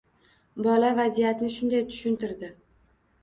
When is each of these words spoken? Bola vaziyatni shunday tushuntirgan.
Bola 0.67 0.87
vaziyatni 0.99 1.51
shunday 1.57 1.85
tushuntirgan. 1.91 2.57